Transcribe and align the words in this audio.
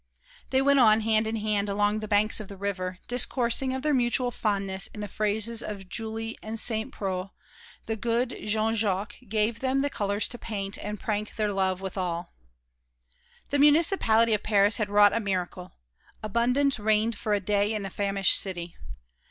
They 0.49 0.63
went 0.63 0.79
on 0.79 1.01
hand 1.01 1.27
in 1.27 1.35
hand 1.35 1.69
along 1.69 1.99
the 1.99 2.07
banks 2.07 2.39
of 2.39 2.47
the 2.47 2.57
river, 2.57 2.97
discoursing 3.07 3.71
of 3.71 3.83
their 3.83 3.93
mutual 3.93 4.31
fondness 4.31 4.87
in 4.87 4.99
the 4.99 5.07
phrases 5.07 5.61
of 5.61 5.87
Julie 5.89 6.39
and 6.41 6.59
Saint 6.59 6.91
Preux; 6.91 7.29
the 7.85 7.95
good 7.95 8.35
Jean 8.45 8.73
Jacques 8.73 9.17
gave 9.29 9.59
them 9.59 9.83
the 9.83 9.91
colours 9.91 10.27
to 10.29 10.39
paint 10.39 10.79
and 10.79 10.99
prank 10.99 11.35
their 11.35 11.53
love 11.53 11.81
withal. 11.81 12.33
The 13.49 13.59
Municipality 13.59 14.33
of 14.33 14.41
Paris 14.41 14.77
had 14.77 14.89
wrought 14.89 15.13
a 15.13 15.19
miracle, 15.19 15.73
abundance 16.23 16.79
reigned 16.79 17.15
for 17.15 17.33
a 17.35 17.39
day 17.39 17.71
in 17.71 17.83
the 17.83 17.91
famished 17.91 18.39
city. 18.39 18.75